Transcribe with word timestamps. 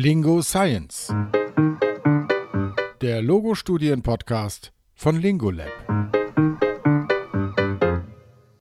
Lingo 0.00 0.42
Science. 0.42 1.12
Der 3.00 3.20
Logo-Studien-Podcast 3.20 4.72
von 4.94 5.20
Lingolab. 5.20 5.72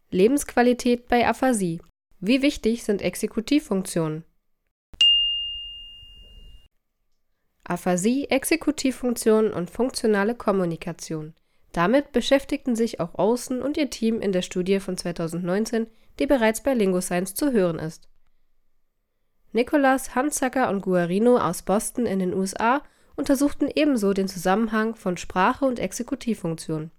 Lebensqualität 0.10 1.08
bei 1.08 1.28
Aphasie. 1.28 1.79
Wie 2.20 2.42
wichtig 2.42 2.84
sind 2.84 3.04
Exekutivfunktionen? 3.04 4.23
Aphasie, 7.66 8.26
Exekutivfunktionen 8.32 9.54
und 9.54 9.70
funktionale 9.70 10.34
Kommunikation. 10.34 11.36
Damit 11.72 12.14
beschäftigten 12.14 12.76
sich 12.76 13.00
auch 13.00 13.14
Außen 13.14 13.62
und 13.62 13.78
ihr 13.78 13.92
Team 13.92 14.22
in 14.22 14.32
der 14.32 14.42
Studie 14.42 14.80
von 14.80 14.98
2019, 14.98 15.86
die 16.18 16.26
bereits 16.26 16.64
bei 16.64 16.74
LingoScience 16.74 17.36
zu 17.36 17.52
hören 17.52 17.78
ist. 17.78 18.10
Nicholas, 19.58 20.14
Hansacker 20.14 20.70
und 20.70 20.81
Guarino 20.81 21.40
aus 21.40 21.63
Boston 21.63 22.05
in 22.05 22.20
den 22.20 22.36
USA 22.36 22.84
untersuchten 23.16 23.68
ebenso 23.73 24.14
den 24.14 24.27
Zusammenhang 24.27 24.94
von 24.94 25.18
Sprache 25.18 25.66
und 25.66 25.80
Exekutivfunktion. 25.80 26.91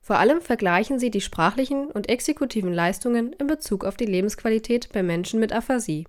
Vor 0.00 0.18
allem 0.18 0.40
vergleichen 0.40 1.00
sie 1.00 1.10
die 1.10 1.20
sprachlichen 1.20 1.90
und 1.90 2.08
exekutiven 2.08 2.72
Leistungen 2.72 3.32
in 3.32 3.48
Bezug 3.48 3.84
auf 3.84 3.96
die 3.96 4.06
Lebensqualität 4.06 4.90
bei 4.92 5.02
Menschen 5.02 5.40
mit 5.40 5.52
Aphasie. 5.52 6.06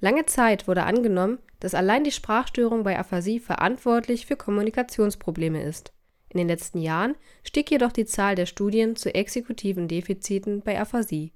Lange 0.00 0.24
Zeit 0.24 0.66
wurde 0.66 0.84
angenommen, 0.84 1.40
dass 1.60 1.74
allein 1.74 2.02
die 2.02 2.10
Sprachstörung 2.10 2.84
bei 2.84 2.98
Aphasie 2.98 3.40
verantwortlich 3.40 4.24
für 4.24 4.36
Kommunikationsprobleme 4.36 5.62
ist. 5.62 5.92
In 6.30 6.38
den 6.38 6.48
letzten 6.48 6.78
Jahren 6.78 7.16
stieg 7.42 7.70
jedoch 7.70 7.92
die 7.92 8.06
Zahl 8.06 8.34
der 8.34 8.46
Studien 8.46 8.96
zu 8.96 9.14
exekutiven 9.14 9.88
Defiziten 9.88 10.62
bei 10.62 10.80
Aphasie. 10.80 11.34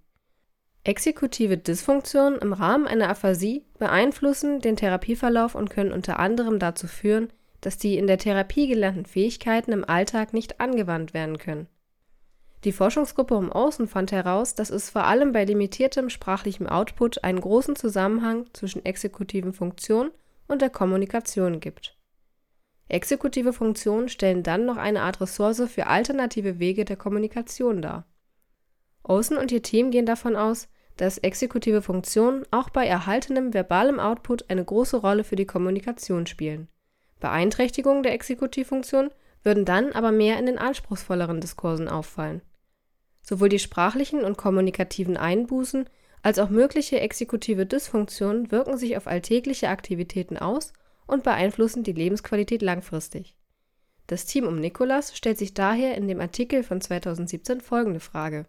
Exekutive 0.89 1.59
Dysfunktionen 1.59 2.39
im 2.39 2.55
Rahmen 2.55 2.87
einer 2.87 3.11
Aphasie 3.11 3.63
beeinflussen 3.79 4.61
den 4.61 4.75
Therapieverlauf 4.75 5.55
und 5.55 5.69
können 5.69 5.93
unter 5.93 6.19
anderem 6.19 6.59
dazu 6.59 6.87
führen, 6.87 7.31
dass 7.61 7.77
die 7.77 7.99
in 7.99 8.07
der 8.07 8.17
Therapie 8.17 8.69
gelernten 8.69 9.05
Fähigkeiten 9.05 9.73
im 9.73 9.85
Alltag 9.85 10.33
nicht 10.33 10.63
angewandt 10.63 11.13
werden 11.13 11.37
können. 11.37 11.67
Die 12.65 12.73
Forschungsgruppe 12.73 13.35
um 13.35 13.53
Außen 13.53 13.87
fand 13.87 14.13
heraus, 14.13 14.55
dass 14.55 14.71
es 14.71 14.89
vor 14.89 15.05
allem 15.05 15.33
bei 15.33 15.45
limitiertem 15.45 16.09
sprachlichem 16.09 16.67
Output 16.67 17.23
einen 17.23 17.43
großen 17.43 17.77
Zusammenhang 17.77 18.47
zwischen 18.55 18.83
exekutiven 18.87 19.53
Funktionen 19.53 20.11
und 20.47 20.63
der 20.63 20.71
Kommunikation 20.71 21.61
gibt. 21.61 21.99
Exekutive 22.89 23.53
Funktionen 23.53 24.09
stellen 24.09 24.43
dann 24.43 24.65
noch 24.65 24.79
eine 24.79 25.03
Art 25.03 25.21
Ressource 25.21 25.65
für 25.69 25.87
alternative 25.87 26.59
Wege 26.59 26.87
der 26.87 26.97
Kommunikation 26.97 27.83
dar. 27.83 28.07
Olsen 29.03 29.37
und 29.37 29.53
ihr 29.53 29.63
Team 29.63 29.91
gehen 29.91 30.07
davon 30.07 30.35
aus, 30.35 30.67
dass 30.99 31.19
exekutive 31.19 31.81
Funktionen 31.81 32.45
auch 32.51 32.71
bei 32.71 32.87
erhaltenem 32.87 33.53
verbalem 33.55 34.01
Output 34.01 34.51
eine 34.51 34.65
große 34.65 34.99
Rolle 34.99 35.25
für 35.25 35.37
die 35.37 35.47
Kommunikation 35.47 36.27
spielen. 36.27 36.69
Beeinträchtigungen 37.21 38.03
der 38.03 38.13
Exekutivfunktion 38.13 39.11
würden 39.45 39.65
dann 39.65 39.93
aber 39.93 40.13
mehr 40.13 40.39
in 40.39 40.47
den 40.47 40.59
anspruchsvolleren 40.59 41.41
Diskursen 41.41 41.89
auffallen. 41.89 42.43
Sowohl 43.23 43.49
die 43.49 43.61
sprachlichen 43.61 44.25
und 44.25 44.37
kommunikativen 44.37 45.17
Einbußen 45.17 45.89
als 46.23 46.41
auch 46.41 46.51
mögliche 46.51 47.01
exekutive 47.01 47.65
Dysfunktionen 47.65 48.51
wirken 48.51 48.77
sich 48.77 48.97
auf 48.97 49.07
alltägliche 49.07 49.69
Aktivitäten 49.69 50.37
aus 50.37 50.73
und 51.07 51.23
beeinflussen 51.23 51.85
die 51.85 51.93
Lebensqualität 51.93 52.61
langfristig. 52.61 53.37
Das 54.09 54.27
Team 54.27 54.47
um 54.47 54.59
Nikolas 54.59 55.17
stellt 55.17 55.39
sich 55.39 55.55
daher 55.55 55.95
in 55.97 56.09
dem 56.09 56.21
Artikel 56.21 56.65
von 56.65 56.81
2017 56.81 57.61
folgende 57.61 58.01
Frage 58.01 58.47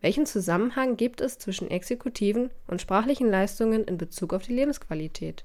welchen 0.00 0.24
Zusammenhang 0.24 0.96
gibt 0.96 1.20
es 1.20 1.38
zwischen 1.38 1.70
exekutiven 1.70 2.50
und 2.66 2.80
sprachlichen 2.80 3.30
Leistungen 3.30 3.84
in 3.84 3.98
Bezug 3.98 4.32
auf 4.32 4.42
die 4.42 4.54
Lebensqualität? 4.54 5.44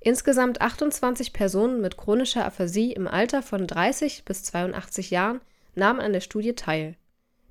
Insgesamt 0.00 0.60
28 0.60 1.32
Personen 1.32 1.80
mit 1.80 1.96
chronischer 1.96 2.44
Aphasie 2.44 2.92
im 2.92 3.06
Alter 3.06 3.42
von 3.42 3.66
30 3.66 4.26
bis 4.26 4.44
82 4.44 5.10
Jahren 5.10 5.40
nahmen 5.74 6.00
an 6.00 6.12
der 6.12 6.20
Studie 6.20 6.54
teil. 6.54 6.96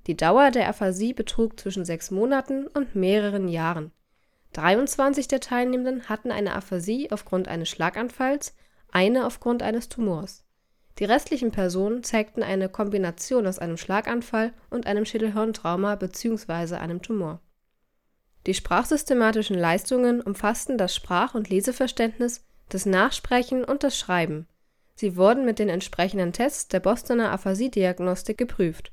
Die 0.06 0.16
Dauer 0.16 0.52
der 0.52 0.68
Aphasie 0.70 1.14
betrug 1.14 1.60
zwischen 1.60 1.84
sechs 1.84 2.12
Monaten 2.12 2.68
und 2.68 2.96
mehreren 2.96 3.48
Jahren. 3.48 3.92
23 4.52 5.28
der 5.28 5.40
Teilnehmenden 5.40 6.10
hatten 6.10 6.32
eine 6.32 6.54
Aphasie 6.54 7.10
aufgrund 7.12 7.48
eines 7.48 7.70
Schlaganfalls, 7.70 8.54
eine 8.92 9.26
aufgrund 9.26 9.64
eines 9.64 9.90
Tumors 9.90 10.43
die 11.00 11.06
restlichen 11.06 11.52
Personen 11.52 12.04
zeigten 12.04 12.44
eine 12.44 12.70
Kombination 12.70 13.48
aus 13.48 13.58
einem 13.58 13.78
Schlaganfall 13.78 14.54
und 14.70 14.86
einem 14.86 15.06
Schädelhirntrauma 15.06 15.96
bzw. 15.96 16.76
einem 16.76 17.02
Tumor. 17.02 17.42
Die 18.46 18.54
sprachsystematischen 18.54 19.58
Leistungen 19.58 20.22
umfassten 20.22 20.78
das 20.78 20.94
Sprach 20.94 21.34
und 21.34 21.50
Leseverständnis, 21.50 22.46
das 22.70 22.86
Nachsprechen 22.86 23.64
und 23.64 23.84
das 23.84 23.98
Schreiben. 23.98 24.48
Sie 24.96 25.16
wurden 25.16 25.46
mit 25.46 25.58
den 25.58 25.70
entsprechenden 25.70 26.34
Tests 26.34 26.68
der 26.68 26.80
Bostoner 26.80 27.32
Aphasie-Diagnostik 27.32 28.38
geprüft. 28.38 28.92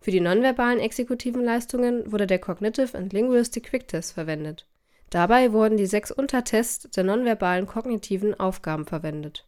Für 0.00 0.10
die 0.10 0.20
nonverbalen 0.20 0.80
exekutiven 0.80 1.44
Leistungen 1.44 2.10
wurde 2.10 2.26
der 2.26 2.40
Cognitive 2.40 2.98
and 2.98 3.12
Linguistic 3.12 3.64
Quick 3.64 3.86
Test 3.86 4.14
verwendet. 4.14 4.66
Dabei 5.10 5.52
wurden 5.52 5.76
die 5.76 5.86
sechs 5.86 6.10
Untertests 6.10 6.90
der 6.90 7.04
nonverbalen 7.04 7.66
kognitiven 7.66 8.38
Aufgaben 8.40 8.86
verwendet 8.86 9.46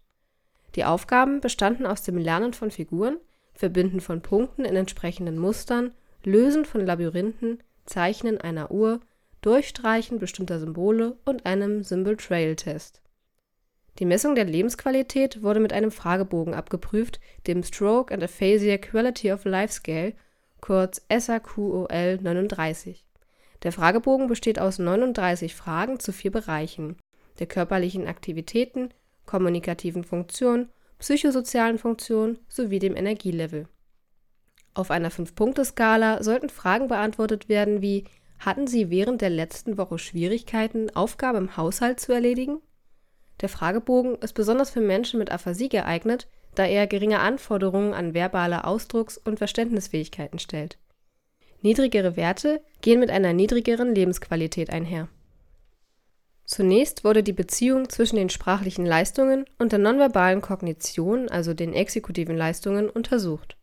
die 0.75 0.85
Aufgaben 0.85 1.41
bestanden 1.41 1.87
aus 1.87 2.03
dem 2.03 2.19
Lernen 2.19 2.53
von 2.53 2.71
Figuren, 2.71 3.19
Verbinden 3.55 4.01
von 4.01 4.21
Punkten 4.21 4.65
in 4.65 4.77
entsprechenden 4.77 5.39
Mustern, 5.39 5.93
Lösen 6.25 6.65
von 6.65 6.85
Labyrinthen, 6.85 7.63
Zeichnen 7.87 8.41
einer 8.41 8.71
Uhr, 8.71 9.01
Durchstreichen 9.43 10.19
bestimmter 10.19 10.59
Symbole 10.59 11.17
und 11.25 11.45
einem 11.47 11.83
Symbol-Trail-Test. 11.85 13.03
Die 13.99 14.07
Messung 14.07 14.35
der 14.35 14.47
Lebensqualität 14.47 15.43
wurde 15.43 15.61
mit 15.61 15.73
einem 15.73 15.93
Fragebogen 15.93 16.55
abgeprüft, 16.55 17.21
dem 17.47 17.63
Stroke 17.63 18.13
and 18.13 18.25
Aphasia 18.25 18.79
Quality 18.79 19.33
of 19.33 19.45
Life 19.45 19.73
Scale, 19.73 20.15
kurz 20.61 21.03
SAQOL 21.09 22.19
39. 22.21 23.05
Der 23.63 23.71
Fragebogen 23.71 24.27
besteht 24.27 24.59
aus 24.59 24.79
39 24.79 25.55
Fragen 25.55 26.01
zu 26.01 26.13
vier 26.13 26.33
Bereichen: 26.33 26.97
der 27.39 27.47
körperlichen 27.47 28.09
Aktivitäten, 28.09 28.89
kommunikativen 29.27 30.05
Funktionen, 30.05 30.71
psychosozialen 30.99 31.79
Funktionen 31.79 32.39
sowie 32.49 32.79
dem 32.79 32.97
Energielevel. 32.97 33.69
Auf 34.75 34.91
einer 34.91 35.11
5-Punkte-Skala 35.11 36.23
sollten 36.23 36.49
Fragen 36.49 36.89
beantwortet 36.89 37.49
werden 37.49 37.81
wie 37.81 38.05
Hatten 38.39 38.67
Sie 38.67 38.91
während 38.91 39.21
der 39.21 39.31
letzten 39.31 39.79
Woche 39.79 39.99
Schwierigkeiten, 39.99 40.95
Aufgaben 40.95 41.39
im 41.39 41.57
Haushalt 41.57 42.01
zu 42.01 42.13
erledigen? 42.13 42.59
Der 43.41 43.49
Fragebogen 43.49 44.17
ist 44.17 44.35
besonders 44.35 44.71
für 44.71 44.81
Menschen 44.81 45.19
mit 45.19 45.31
Aphasie 45.31 45.69
geeignet, 45.69 46.29
da 46.55 46.65
er 46.65 46.87
geringe 46.87 47.21
Anforderungen 47.21 47.95
an 47.95 48.15
verbale 48.15 48.65
Ausdrucks- 48.65 49.19
und 49.19 49.39
Verständnisfähigkeiten 49.39 50.39
stellt. 50.39 50.79
Niedrigere 51.63 52.17
Werte 52.17 52.63
gehen 52.83 53.01
mit 53.01 53.11
einer 53.11 53.33
niedrigeren 53.33 53.95
Lebensqualität 53.95 54.71
einher 54.71 55.09
Zunächst 56.47 57.05
wurde 57.05 57.23
die 57.23 57.33
Beziehung 57.33 57.89
zwischen 57.89 58.17
den 58.17 58.29
sprachlichen 58.29 58.85
Leistungen 58.85 59.47
und 59.59 59.73
der 59.73 59.79
nonverbalen 59.79 60.43
Kognition, 60.43 61.29
also 61.29 61.55
den 61.55 61.73
exekutiven 61.73 62.37
Leistungen, 62.37 62.91
untersucht. 62.91 63.57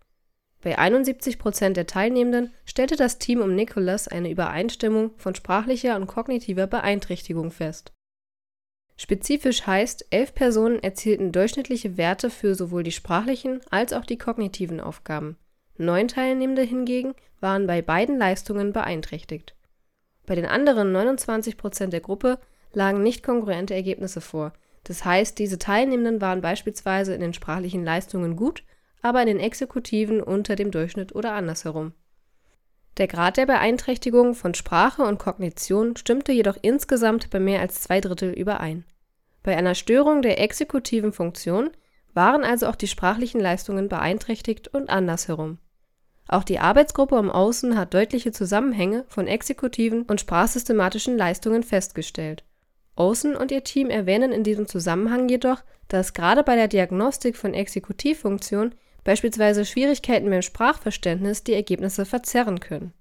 Bei 0.62 0.78
71 0.78 1.40
Prozent 1.40 1.78
der 1.78 1.88
Teilnehmenden 1.88 2.54
stellte 2.66 2.96
das 2.96 3.18
Team 3.18 3.42
um 3.42 3.56
Nicholas 3.56 4.08
eine 4.08 4.30
Übereinstimmung 4.30 5.12
von 5.18 5.36
sprachlicher 5.36 5.96
und 5.96 6.08
kognitiver 6.08 6.68
Beeinträchtigung 6.68 7.52
fest. 7.52 7.92
Spezifisch 8.96 9.66
heißt, 9.66 10.08
elf 10.12 10.36
Personen 10.36 10.82
erzielten 10.84 11.32
durchschnittliche 11.32 11.98
Werte 11.98 12.30
für 12.30 12.54
sowohl 12.54 12.84
die 12.84 12.92
sprachlichen 12.92 13.62
als 13.72 13.94
auch 13.94 14.06
die 14.06 14.18
kognitiven 14.20 14.80
Aufgaben. 14.80 15.38
Neun 15.78 16.08
Teilnehmende 16.08 16.62
hingegen 16.62 17.16
waren 17.40 17.66
bei 17.66 17.82
beiden 17.82 18.20
Leistungen 18.20 18.74
beeinträchtigt. 18.74 19.56
Bei 20.28 20.36
den 20.36 20.46
anderen 20.46 20.92
29 20.92 21.58
Prozent 21.58 21.94
der 21.94 22.02
Gruppe 22.02 22.38
lagen 22.74 23.04
nicht 23.04 23.24
kongruente 23.24 23.74
Ergebnisse 23.74 24.22
vor, 24.22 24.54
das 24.84 25.06
heißt, 25.06 25.38
diese 25.38 25.60
Teilnehmenden 25.60 26.22
waren 26.22 26.42
beispielsweise 26.42 27.14
in 27.14 27.22
den 27.22 27.34
sprachlichen 27.34 27.84
Leistungen 27.84 28.36
gut, 28.36 28.64
aber 29.02 29.22
in 29.22 29.28
den 29.28 29.40
exekutiven 29.40 30.22
unter 30.22 30.56
dem 30.56 30.72
Durchschnitt 30.72 31.14
oder 31.16 31.34
andersherum. 31.34 31.94
Der 32.98 33.08
Grad 33.08 33.38
der 33.38 33.46
Beeinträchtigung 33.46 34.36
von 34.36 34.54
Sprache 34.54 35.04
und 35.04 35.18
Kognition 35.18 35.96
stimmte 35.96 36.32
jedoch 36.32 36.58
insgesamt 36.62 37.30
bei 37.30 37.40
mehr 37.40 37.62
als 37.62 37.82
zwei 37.82 38.02
Drittel 38.02 38.32
überein. 38.32 38.84
Bei 39.44 39.56
einer 39.56 39.76
Störung 39.76 40.22
der 40.22 40.40
exekutiven 40.40 41.14
Funktion 41.14 41.72
waren 42.14 42.44
also 42.44 42.68
auch 42.68 42.76
die 42.76 42.88
sprachlichen 42.88 43.40
Leistungen 43.40 43.88
beeinträchtigt 43.88 44.68
und 44.68 44.90
andersherum. 44.90 45.58
Auch 46.28 46.44
die 46.44 46.60
Arbeitsgruppe 46.60 47.18
um 47.18 47.32
Außen 47.32 47.78
hat 47.78 47.94
deutliche 47.94 48.32
Zusammenhänge 48.32 49.06
von 49.08 49.28
exekutiven 49.28 50.04
und 50.04 50.20
sprachsystematischen 50.20 51.18
Leistungen 51.18 51.64
festgestellt 51.64 52.44
Olsen 53.02 53.36
und 53.36 53.52
ihr 53.52 53.64
Team 53.64 53.90
erwähnen 53.90 54.32
in 54.32 54.44
diesem 54.44 54.68
Zusammenhang 54.68 55.28
jedoch, 55.28 55.64
dass 55.88 56.14
gerade 56.14 56.44
bei 56.44 56.56
der 56.56 56.68
Diagnostik 56.68 57.36
von 57.36 57.56
Exekutivfunktionen 57.56 58.76
beispielsweise 59.04 59.66
Schwierigkeiten 59.66 60.30
beim 60.30 60.44
Sprachverständnis 60.44 61.44
die 61.44 61.54
Ergebnisse 61.54 62.06
verzerren 62.06 62.60
können. 62.60 62.94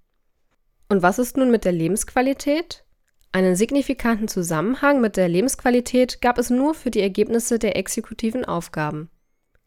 Und 0.89 1.03
was 1.03 1.19
ist 1.19 1.37
nun 1.37 1.51
mit 1.51 1.67
der 1.67 1.73
Lebensqualität? 1.73 2.83
Einen 3.31 3.57
signifikanten 3.57 4.27
Zusammenhang 4.27 5.03
mit 5.03 5.19
der 5.19 5.29
Lebensqualität 5.29 6.23
gab 6.23 6.39
es 6.39 6.49
nur 6.49 6.75
für 6.75 6.91
die 6.91 7.03
Ergebnisse 7.03 7.59
der 7.59 7.77
exekutiven 7.77 8.47
Aufgaben. 8.47 9.11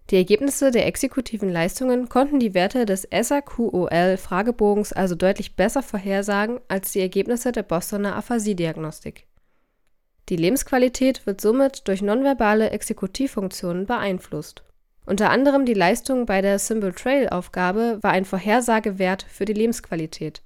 Die 0.10 0.18
Ergebnisse 0.18 0.72
der 0.72 0.88
exekutiven 0.88 1.50
Leistungen 1.50 2.10
konnten 2.10 2.40
die 2.40 2.56
Werte 2.56 2.88
des 2.88 3.08
SAQOL-Fragebogens 3.10 4.94
also 4.94 5.14
deutlich 5.14 5.56
besser 5.56 5.84
vorhersagen 5.84 6.60
als 6.68 6.92
die 6.92 7.02
Ergebnisse 7.02 7.52
der 7.52 7.64
Bostoner 7.64 8.16
Aphasie-Diagnostik. 8.16 9.28
Die 10.30 10.36
Lebensqualität 10.36 11.26
wird 11.26 11.42
somit 11.42 11.88
durch 11.88 12.02
nonverbale 12.02 12.70
Exekutivfunktionen 12.70 13.86
beeinflusst. 13.86 14.64
Unter 15.06 15.30
anderem 15.30 15.66
die 15.66 15.74
Leistung 15.74 16.26
bei 16.26 16.42
der 16.42 16.60
Symbol-Trail-Aufgabe 16.60 18.00
war 18.02 18.12
ein 18.12 18.26
Vorhersagewert 18.26 19.26
für 19.30 19.46
die 19.46 19.54
Lebensqualität 19.54 20.42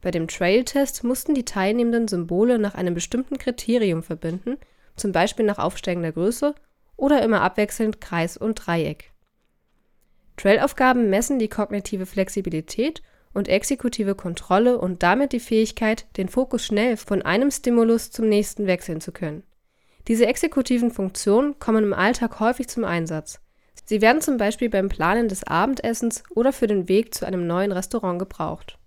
bei 0.00 0.10
dem 0.10 0.28
Trail-Test 0.28 1.04
mussten 1.04 1.34
die 1.34 1.44
Teilnehmenden 1.44 2.08
Symbole 2.08 2.58
nach 2.58 2.74
einem 2.74 2.94
bestimmten 2.94 3.36
Kriterium 3.36 4.02
verbinden, 4.02 4.56
zum 4.96 5.12
Beispiel 5.12 5.44
nach 5.44 5.58
aufsteigender 5.58 6.12
Größe 6.12 6.54
oder 6.96 7.22
immer 7.22 7.42
abwechselnd 7.42 8.00
Kreis 8.00 8.36
und 8.36 8.54
Dreieck. 8.54 9.12
Trail-Aufgaben 10.36 11.10
messen 11.10 11.38
die 11.38 11.48
kognitive 11.48 12.06
Flexibilität 12.06 13.02
und 13.32 13.48
exekutive 13.48 14.14
Kontrolle 14.14 14.78
und 14.78 15.02
damit 15.02 15.32
die 15.32 15.40
Fähigkeit, 15.40 16.06
den 16.16 16.28
Fokus 16.28 16.64
schnell 16.64 16.96
von 16.96 17.22
einem 17.22 17.50
Stimulus 17.50 18.10
zum 18.10 18.28
nächsten 18.28 18.66
wechseln 18.66 19.00
zu 19.00 19.12
können. 19.12 19.44
Diese 20.08 20.26
exekutiven 20.26 20.90
Funktionen 20.90 21.58
kommen 21.58 21.84
im 21.84 21.92
Alltag 21.92 22.40
häufig 22.40 22.68
zum 22.68 22.84
Einsatz. 22.84 23.40
Sie 23.84 24.00
werden 24.00 24.20
zum 24.20 24.36
Beispiel 24.36 24.68
beim 24.68 24.88
Planen 24.88 25.28
des 25.28 25.44
Abendessens 25.44 26.22
oder 26.34 26.52
für 26.52 26.66
den 26.66 26.88
Weg 26.88 27.14
zu 27.14 27.26
einem 27.26 27.46
neuen 27.46 27.72
Restaurant 27.72 28.18
gebraucht 28.18 28.78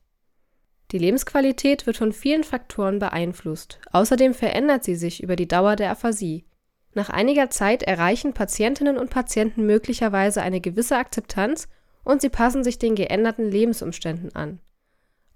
die 0.93 0.99
Lebensqualität 0.99 1.87
wird 1.87 1.97
von 1.97 2.13
vielen 2.13 2.43
Faktoren 2.43 2.99
beeinflusst, 2.99 3.79
außerdem 3.91 4.35
verändert 4.35 4.83
sie 4.83 4.95
sich 4.95 5.23
über 5.23 5.35
die 5.35 5.47
Dauer 5.47 5.75
der 5.75 5.89
Aphasie. 5.89 6.45
Nach 6.93 7.09
einiger 7.09 7.49
Zeit 7.49 7.81
erreichen 7.81 8.33
Patientinnen 8.33 8.99
und 8.99 9.09
Patienten 9.09 9.65
möglicherweise 9.65 10.43
eine 10.43 10.61
gewisse 10.61 10.95
Akzeptanz 10.95 11.67
und 12.03 12.21
sie 12.21 12.29
passen 12.29 12.63
sich 12.63 12.79
den 12.79 12.95
geänderten 12.95 13.49
Lebensumständen 13.49 14.35
an. 14.35 14.59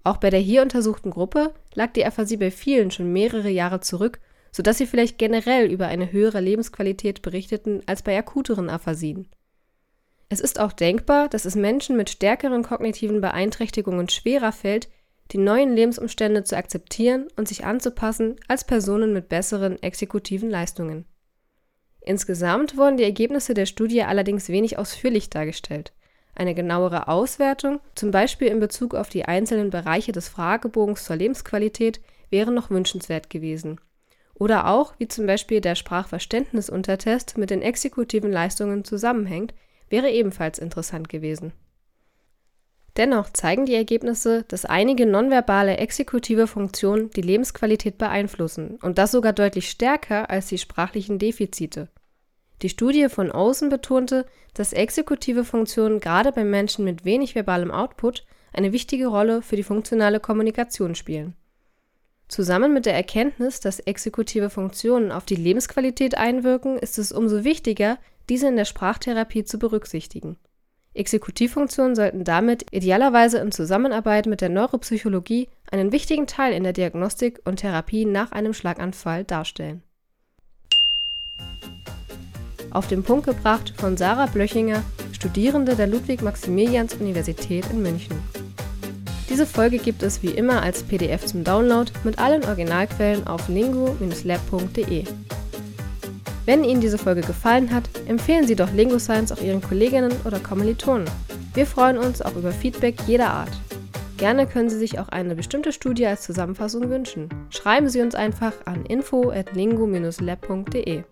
Auch 0.04 0.18
bei 0.18 0.30
der 0.30 0.40
hier 0.40 0.62
untersuchten 0.62 1.10
Gruppe 1.10 1.52
lag 1.74 1.92
die 1.92 2.04
Aphasie 2.04 2.36
bei 2.36 2.50
vielen 2.50 2.90
schon 2.90 3.12
mehrere 3.12 3.50
Jahre 3.50 3.80
zurück, 3.80 4.20
sodass 4.50 4.78
sie 4.78 4.86
vielleicht 4.86 5.18
generell 5.18 5.70
über 5.70 5.86
eine 5.86 6.12
höhere 6.12 6.40
Lebensqualität 6.40 7.22
berichteten 7.22 7.82
als 7.86 8.02
bei 8.02 8.16
akuteren 8.16 8.70
Aphasien. 8.70 9.28
Es 10.30 10.40
ist 10.40 10.60
auch 10.60 10.72
denkbar, 10.72 11.28
dass 11.28 11.44
es 11.44 11.54
Menschen 11.54 11.96
mit 11.96 12.10
stärkeren 12.10 12.62
kognitiven 12.62 13.20
Beeinträchtigungen 13.20 14.08
schwerer 14.08 14.52
fällt, 14.52 14.88
die 15.32 15.38
neuen 15.38 15.74
Lebensumstände 15.74 16.44
zu 16.44 16.56
akzeptieren 16.56 17.28
und 17.36 17.48
sich 17.48 17.64
anzupassen 17.64 18.36
als 18.46 18.64
Personen 18.64 19.12
mit 19.12 19.28
besseren 19.28 19.82
exekutiven 19.82 20.50
Leistungen. 20.50 21.06
Insgesamt 22.00 22.76
wurden 22.76 22.96
die 22.96 23.04
Ergebnisse 23.04 23.52
der 23.52 23.66
Studie 23.66 24.02
allerdings 24.02 24.48
wenig 24.48 24.78
ausführlich 24.78 25.28
dargestellt. 25.28 25.92
Eine 26.38 26.54
genauere 26.54 27.08
Auswertung, 27.08 27.80
zum 27.94 28.10
Beispiel 28.10 28.48
in 28.48 28.60
Bezug 28.60 28.94
auf 28.94 29.10
die 29.10 29.26
einzelnen 29.26 29.68
Bereiche 29.70 30.12
des 30.12 30.28
Fragebogens 30.28 31.04
zur 31.04 31.16
Lebensqualität, 31.16 32.00
wäre 32.30 32.52
noch 32.52 32.70
wünschenswert 32.70 33.28
gewesen. 33.28 33.80
Oder 34.34 34.68
auch, 34.68 34.94
wie 34.98 35.08
zum 35.08 35.26
Beispiel 35.26 35.60
der 35.60 35.74
Sprachverständnisuntertest 35.74 37.36
mit 37.36 37.50
den 37.50 37.60
exekutiven 37.60 38.32
Leistungen 38.32 38.84
zusammenhängt, 38.84 39.52
wäre 39.90 40.10
ebenfalls 40.10 40.58
interessant 40.58 41.10
gewesen 41.10 41.52
Dennoch 42.98 43.30
zeigen 43.32 43.64
die 43.64 43.76
Ergebnisse, 43.76 44.44
dass 44.48 44.64
einige 44.64 45.06
nonverbale 45.06 45.76
exekutive 45.76 46.48
Funktionen 46.48 47.10
die 47.10 47.22
Lebensqualität 47.22 47.96
beeinflussen 47.96 48.76
und 48.82 48.98
das 48.98 49.12
sogar 49.12 49.32
deutlich 49.32 49.70
stärker 49.70 50.28
als 50.30 50.48
die 50.48 50.58
sprachlichen 50.58 51.20
Defizite. 51.20 51.88
Die 52.62 52.68
Studie 52.68 53.08
von 53.08 53.30
außen 53.30 53.68
betonte, 53.68 54.26
dass 54.54 54.72
exekutive 54.72 55.44
Funktionen 55.44 56.00
gerade 56.00 56.32
bei 56.32 56.44
Menschen 56.44 56.84
mit 56.84 57.04
wenig 57.04 57.34
verbalem 57.34 57.70
Output 57.70 58.24
eine 58.52 58.72
wichtige 58.72 59.06
Rolle 59.06 59.42
für 59.42 59.56
die 59.56 59.62
funktionale 59.62 60.20
Kommunikation 60.20 60.94
spielen. 60.94 61.34
Zusammen 62.26 62.72
mit 62.74 62.84
der 62.84 62.94
Erkenntnis, 62.94 63.60
dass 63.60 63.80
exekutive 63.80 64.50
Funktionen 64.50 65.12
auf 65.12 65.24
die 65.24 65.36
Lebensqualität 65.36 66.16
einwirken, 66.16 66.78
ist 66.78 66.98
es 66.98 67.12
umso 67.12 67.44
wichtiger, 67.44 67.98
diese 68.28 68.48
in 68.48 68.56
der 68.56 68.66
Sprachtherapie 68.66 69.44
zu 69.44 69.58
berücksichtigen 69.58 70.36
Exekutivfunktionen 70.98 71.94
sollten 71.94 72.24
damit 72.24 72.66
idealerweise 72.72 73.38
in 73.38 73.52
Zusammenarbeit 73.52 74.26
mit 74.26 74.40
der 74.40 74.48
Neuropsychologie 74.48 75.48
einen 75.70 75.92
wichtigen 75.92 76.26
Teil 76.26 76.52
in 76.52 76.64
der 76.64 76.72
Diagnostik 76.72 77.40
und 77.44 77.60
Therapie 77.60 78.04
nach 78.04 78.32
einem 78.32 78.52
Schlaganfall 78.52 79.24
darstellen. 79.24 79.82
Auf 82.70 82.88
den 82.88 83.02
Punkt 83.02 83.26
gebracht 83.26 83.72
von 83.76 83.96
Sarah 83.96 84.26
Blöchinger, 84.26 84.82
Studierende 85.12 85.74
der 85.74 85.86
Ludwig-Maximilians-Universität 85.86 87.64
in 87.70 87.82
München. 87.82 88.16
Diese 89.30 89.46
Folge 89.46 89.78
gibt 89.78 90.02
es 90.02 90.22
wie 90.22 90.30
immer 90.30 90.62
als 90.62 90.82
PDF 90.82 91.24
zum 91.26 91.44
Download 91.44 91.90
mit 92.04 92.18
allen 92.18 92.44
Originalquellen 92.44 93.26
auf 93.26 93.48
lingo-lab.de. 93.48 95.04
Wenn 96.46 96.64
Ihnen 96.64 96.80
diese 96.80 96.98
Folge 96.98 97.20
gefallen 97.20 97.74
hat, 97.74 97.90
empfehlen 98.06 98.46
Sie 98.46 98.56
doch 98.56 98.72
Lingo 98.72 98.98
Science 98.98 99.32
auch 99.32 99.42
Ihren 99.42 99.60
Kolleginnen 99.60 100.12
oder 100.24 100.40
Kommilitonen. 100.40 101.06
Wir 101.52 101.66
freuen 101.66 101.98
uns 101.98 102.22
auch 102.22 102.36
über 102.36 102.52
Feedback 102.52 102.94
jeder 103.06 103.30
Art. 103.30 103.52
Gerne 104.16 104.46
können 104.46 104.70
Sie 104.70 104.78
sich 104.78 104.98
auch 104.98 105.10
eine 105.10 105.34
bestimmte 105.34 105.72
Studie 105.72 106.06
als 106.06 106.22
Zusammenfassung 106.22 106.88
wünschen. 106.90 107.28
Schreiben 107.50 107.88
Sie 107.88 108.00
uns 108.00 108.14
einfach 108.14 108.52
an 108.64 108.86
info@lingo-lab.de. 108.86 111.04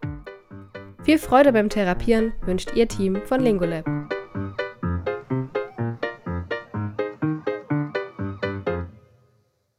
Viel 1.06 1.20
Freude 1.20 1.52
beim 1.52 1.68
Therapieren 1.68 2.32
wünscht 2.40 2.72
Ihr 2.74 2.88
Team 2.88 3.22
von 3.26 3.38
Lingolab. 3.38 4.05